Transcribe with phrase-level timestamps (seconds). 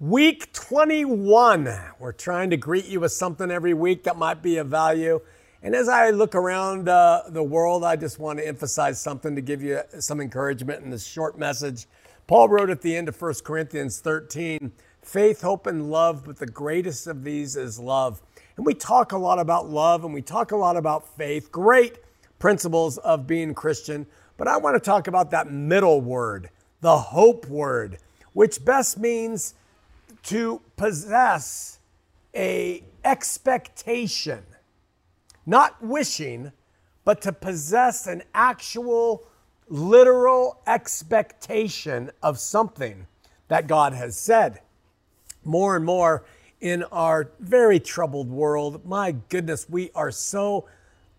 [0.00, 1.78] Week 21.
[1.98, 5.20] We're trying to greet you with something every week that might be of value.
[5.62, 9.42] And as I look around uh, the world, I just want to emphasize something to
[9.42, 11.86] give you some encouragement in this short message.
[12.26, 16.46] Paul wrote at the end of 1 Corinthians 13 faith, hope, and love, but the
[16.46, 18.22] greatest of these is love.
[18.56, 21.98] And we talk a lot about love and we talk a lot about faith, great
[22.38, 24.06] principles of being Christian.
[24.38, 26.48] But I want to talk about that middle word,
[26.80, 27.98] the hope word,
[28.32, 29.56] which best means
[30.24, 31.80] to possess
[32.34, 34.44] a expectation,
[35.46, 36.52] not wishing,
[37.04, 39.26] but to possess an actual
[39.68, 43.06] literal expectation of something
[43.48, 44.60] that God has said.
[45.44, 46.24] More and more
[46.60, 50.68] in our very troubled world, my goodness, we are so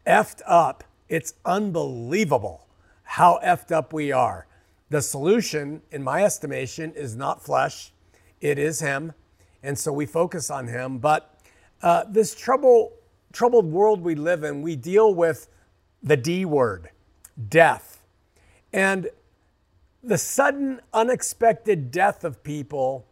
[0.06, 0.84] effed up.
[1.10, 2.68] It's unbelievable
[3.04, 4.48] how effed up we are.
[4.90, 7.92] The solution, in my estimation, is not flesh,
[8.42, 9.14] it is Him.
[9.64, 10.98] And so we focus on Him.
[10.98, 11.40] But
[11.82, 12.94] uh, this trouble,
[13.32, 15.48] troubled world we live in, we deal with
[16.04, 16.90] the D word,
[17.50, 18.04] death.
[18.74, 19.10] And
[20.04, 23.06] the sudden, unexpected death of people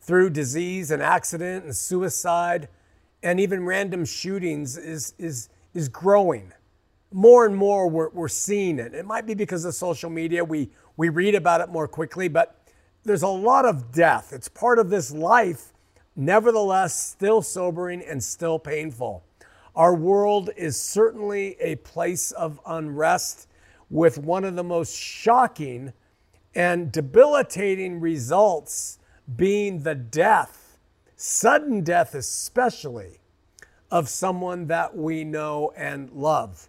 [0.00, 2.68] through disease and accident and suicide
[3.22, 6.52] and even random shootings is, is, is growing.
[7.12, 8.94] More and more, we're, we're seeing it.
[8.94, 10.42] It might be because of social media.
[10.42, 12.61] We, we read about it more quickly, but
[13.04, 14.32] there's a lot of death.
[14.32, 15.72] It's part of this life,
[16.14, 19.24] nevertheless, still sobering and still painful.
[19.74, 23.48] Our world is certainly a place of unrest
[23.90, 25.92] with one of the most shocking
[26.54, 28.98] and debilitating results
[29.36, 30.78] being the death,
[31.16, 33.18] sudden death especially,
[33.90, 36.68] of someone that we know and love.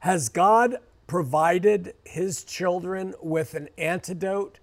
[0.00, 4.58] Has God provided his children with an antidote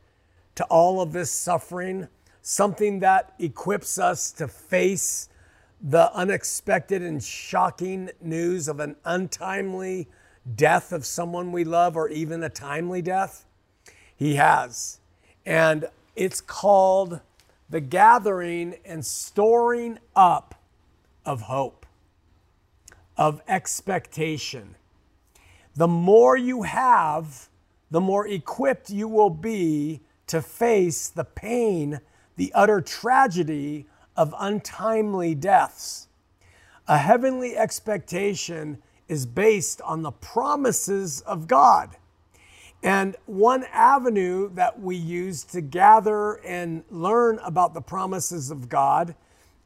[0.55, 2.07] to all of this suffering,
[2.41, 5.29] something that equips us to face
[5.81, 10.07] the unexpected and shocking news of an untimely
[10.55, 13.45] death of someone we love or even a timely death?
[14.15, 14.99] He has.
[15.45, 15.85] And
[16.15, 17.21] it's called
[17.69, 20.55] the gathering and storing up
[21.25, 21.85] of hope,
[23.17, 24.75] of expectation.
[25.75, 27.47] The more you have,
[27.89, 30.01] the more equipped you will be
[30.31, 31.99] to face the pain,
[32.37, 36.07] the utter tragedy of untimely deaths.
[36.87, 41.97] A heavenly expectation is based on the promises of God.
[42.81, 49.15] And one avenue that we use to gather and learn about the promises of God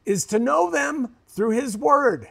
[0.04, 2.28] is to know them through His Word.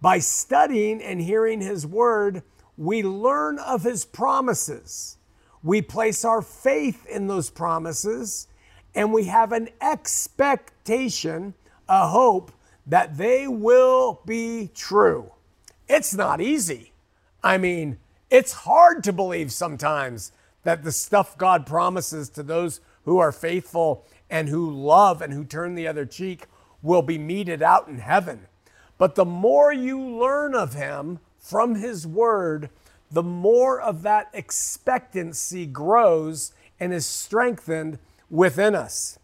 [0.00, 2.42] By studying and hearing His Word,
[2.78, 5.18] we learn of His promises.
[5.62, 8.46] We place our faith in those promises
[8.94, 11.54] and we have an expectation,
[11.88, 12.52] a hope
[12.86, 15.32] that they will be true.
[15.88, 16.92] It's not easy.
[17.42, 17.98] I mean,
[18.30, 20.32] it's hard to believe sometimes
[20.62, 25.44] that the stuff God promises to those who are faithful and who love and who
[25.44, 26.46] turn the other cheek
[26.82, 28.46] will be meted out in heaven.
[28.98, 32.70] But the more you learn of Him from His Word,
[33.10, 37.98] the more of that expectancy grows and is strengthened
[38.30, 39.18] within us.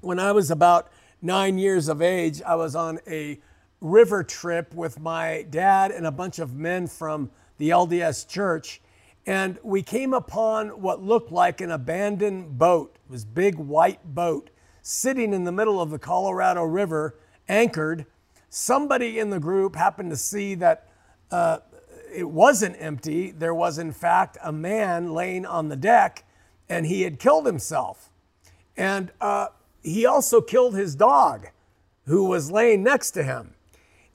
[0.00, 0.90] When I was about
[1.22, 3.40] nine years of age, I was on a
[3.80, 8.80] river trip with my dad and a bunch of men from the LDS church.
[9.26, 12.96] And we came upon what looked like an abandoned boat.
[13.06, 14.50] It was big white boat
[14.82, 17.16] sitting in the middle of the Colorado River,
[17.48, 18.04] anchored.
[18.50, 20.88] Somebody in the group happened to see that
[21.30, 21.58] uh,
[22.14, 23.30] it wasn't empty.
[23.30, 26.24] There was, in fact, a man laying on the deck,
[26.68, 28.10] and he had killed himself.
[28.76, 29.48] And uh,
[29.82, 31.48] he also killed his dog,
[32.06, 33.54] who was laying next to him.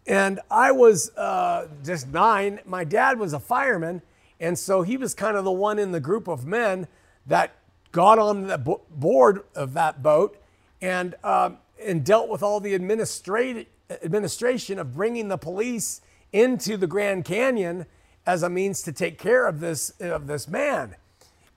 [0.08, 2.60] And I was uh, just nine.
[2.66, 4.02] My dad was a fireman,
[4.40, 6.88] and so he was kind of the one in the group of men
[7.28, 7.56] that
[7.92, 8.58] got on the
[8.90, 10.38] board of that boat
[10.82, 11.52] and uh,
[11.84, 16.02] and dealt with all the administration of bringing the police
[16.32, 17.86] into the Grand Canyon
[18.30, 20.96] as a means to take care of this, of this man.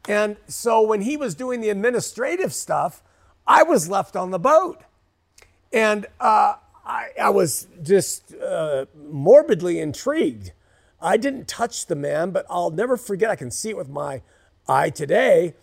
[0.08, 3.02] And so when he was doing the administrative stuff,
[3.46, 4.80] I was left on the boat.
[5.72, 6.54] And uh,
[6.84, 10.52] I, I, was just uh, morbidly intrigued.
[11.00, 14.22] I didn't touch the man, but I'll never forget, I can see it with my
[14.68, 15.54] eye today,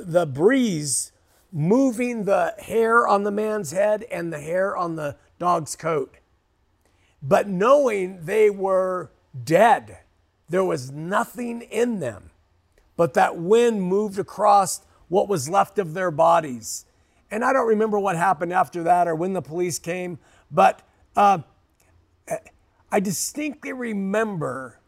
[0.00, 1.12] the breeze
[1.52, 6.16] moving the hair on the man's head and the hair on the dog's coat
[7.22, 9.10] but knowing they were
[9.44, 9.98] dead.
[10.50, 12.30] There was nothing in them,
[12.96, 16.84] but that wind moved across what was left of their bodies.
[17.30, 20.18] and I don't remember what happened after that or when the police came,
[20.50, 20.82] but
[21.14, 21.38] uh,
[22.90, 24.80] I distinctly remember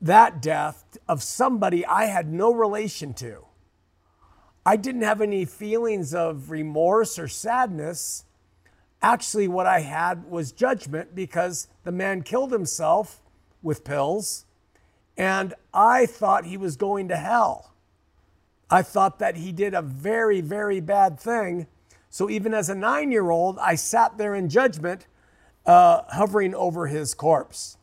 [0.00, 3.44] that death of somebody I had no relation to.
[4.64, 8.24] I didn't have any feelings of remorse or sadness.
[9.02, 13.20] Actually, what I had was judgment because the man killed himself
[13.62, 14.44] with pills,
[15.16, 17.72] and I thought he was going to hell.
[18.70, 21.66] I thought that he did a very, very bad thing.
[22.10, 25.06] So even as a nine year old, I sat there in judgment,
[25.66, 27.76] uh, hovering over his corpse.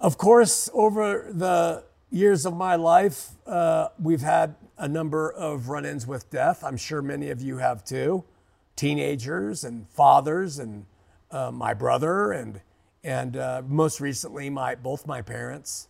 [0.00, 5.84] Of course, over the years of my life, uh, we've had a number of run
[5.84, 6.64] ins with death.
[6.64, 8.24] I'm sure many of you have too.
[8.76, 10.86] Teenagers and fathers, and
[11.30, 12.62] uh, my brother, and,
[13.02, 15.88] and uh, most recently, my, both my parents.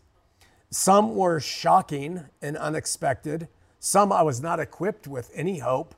[0.71, 3.49] Some were shocking and unexpected.
[3.81, 5.95] Some I was not equipped with any hope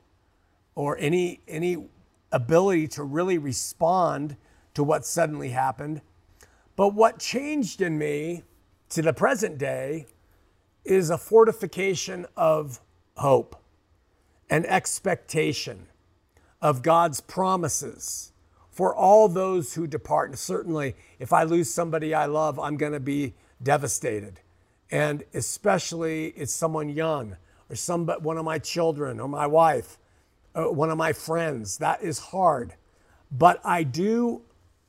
[0.74, 1.88] or any, any
[2.30, 4.36] ability to really respond
[4.74, 6.00] to what suddenly happened.
[6.76, 8.44] But what changed in me
[8.90, 10.06] to the present day
[10.84, 12.80] is a fortification of
[13.16, 13.56] hope,
[14.48, 15.86] an expectation
[16.62, 18.31] of God's promises
[18.72, 20.30] for all those who depart.
[20.30, 24.40] And certainly, if I lose somebody I love, I'm going to be devastated
[24.92, 27.36] and especially it's someone young
[27.70, 29.98] or some one of my children or my wife,
[30.54, 31.78] uh, one of my friends.
[31.78, 32.74] That is hard,
[33.32, 34.42] but I do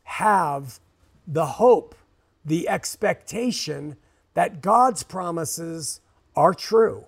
[0.04, 0.80] have
[1.26, 1.96] the hope,
[2.44, 3.96] the expectation
[4.34, 6.02] that God's promises
[6.36, 7.06] are true.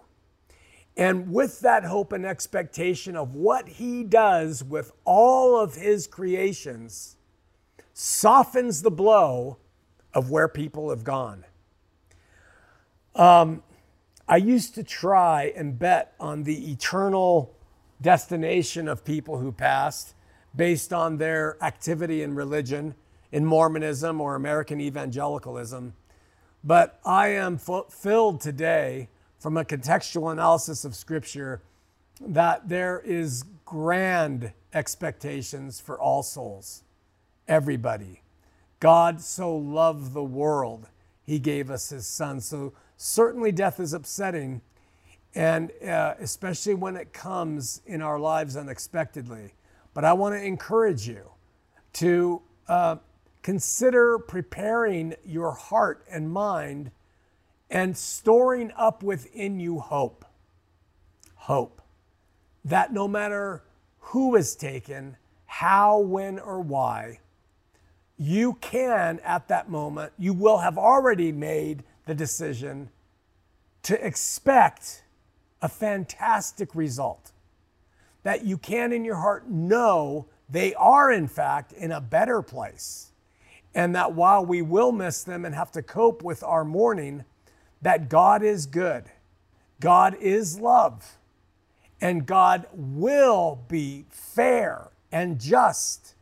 [0.97, 7.17] And with that hope and expectation of what he does with all of his creations,
[7.93, 9.57] softens the blow
[10.13, 11.43] of where people have gone.
[13.15, 13.63] Um,
[14.27, 17.55] I used to try and bet on the eternal
[18.01, 20.15] destination of people who passed
[20.55, 22.95] based on their activity in religion,
[23.31, 25.93] in Mormonism or American evangelicalism.
[26.63, 29.09] But I am filled today
[29.39, 31.61] from a contextual analysis of Scripture
[32.21, 36.83] that there is grand expectations for all souls,
[37.47, 38.21] everybody.
[38.79, 40.87] God so loved the world,
[41.23, 42.39] he gave us his son.
[42.39, 44.61] So Certainly, death is upsetting,
[45.33, 49.53] and uh, especially when it comes in our lives unexpectedly.
[49.93, 51.29] But I want to encourage you
[51.93, 52.97] to uh,
[53.41, 56.91] consider preparing your heart and mind
[57.69, 60.25] and storing up within you hope.
[61.35, 61.81] Hope
[62.63, 63.63] that no matter
[63.99, 67.19] who is taken, how, when, or why,
[68.17, 72.89] you can at that moment, you will have already made the decision
[73.83, 75.03] to expect
[75.61, 77.31] a fantastic result.
[78.23, 83.11] That you can in your heart know they are, in fact, in a better place.
[83.73, 87.25] And that while we will miss them and have to cope with our mourning,
[87.81, 89.05] that God is good,
[89.79, 91.17] God is love,
[92.01, 96.15] and God will be fair and just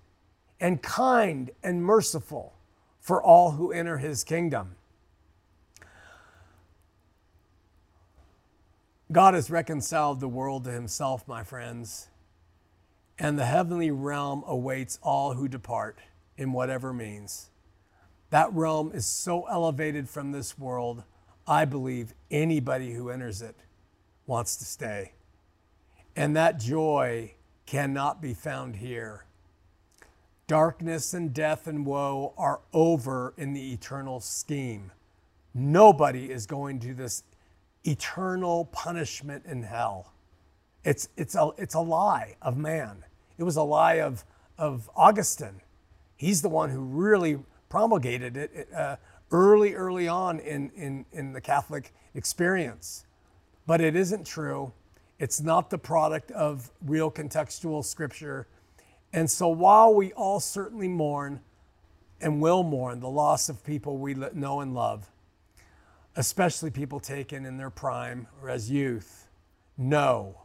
[0.60, 2.54] and kind and merciful
[3.00, 4.76] for all who enter his kingdom.
[9.12, 12.08] God has reconciled the world to himself, my friends,
[13.20, 16.00] and the heavenly realm awaits all who depart
[16.38, 17.50] in whatever means.
[18.32, 21.04] That realm is so elevated from this world,
[21.48, 23.56] I believe anybody who enters it
[24.26, 25.14] wants to stay.
[26.16, 27.34] And that joy
[27.66, 29.26] cannot be found here.
[30.48, 34.92] Darkness and death and woe are over in the eternal scheme.
[35.54, 37.24] Nobody is going to this
[37.84, 40.14] eternal punishment in hell.
[40.84, 43.04] It's, it's, a, it's a lie of man.
[43.38, 44.26] It was a lie of,
[44.58, 45.62] of Augustine.
[46.16, 48.98] He's the one who really promulgated it uh,
[49.34, 53.06] early, early on in, in, in the Catholic experience.
[53.68, 54.72] But it isn't true.
[55.20, 58.48] It's not the product of real contextual scripture.
[59.12, 61.42] And so while we all certainly mourn
[62.22, 65.10] and will mourn the loss of people we know and love,
[66.16, 69.28] especially people taken in their prime or as youth,
[69.78, 70.42] know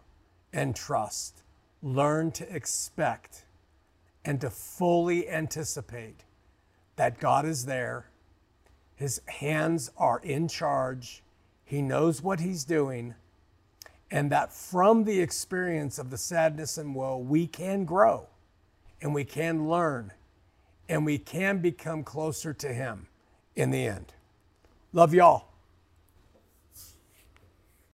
[0.53, 1.43] and trust,
[1.83, 3.45] learn to expect,
[4.25, 6.25] and to fully anticipate
[6.97, 8.08] that God is there.
[8.99, 11.23] His hands are in charge.
[11.65, 13.15] He knows what He's doing.
[14.11, 18.27] And that from the experience of the sadness and woe, we can grow
[19.01, 20.13] and we can learn
[20.89, 23.07] and we can become closer to Him
[23.55, 24.15] in the end.
[24.93, 25.47] Love y'all.